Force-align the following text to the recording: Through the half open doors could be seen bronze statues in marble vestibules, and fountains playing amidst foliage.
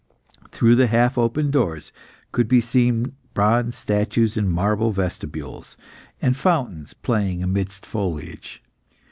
Through 0.49 0.77
the 0.77 0.87
half 0.87 1.15
open 1.15 1.51
doors 1.51 1.91
could 2.31 2.47
be 2.47 2.59
seen 2.59 3.13
bronze 3.35 3.75
statues 3.75 4.35
in 4.35 4.49
marble 4.51 4.89
vestibules, 4.91 5.77
and 6.19 6.35
fountains 6.35 6.95
playing 6.95 7.43
amidst 7.43 7.85
foliage. 7.85 8.63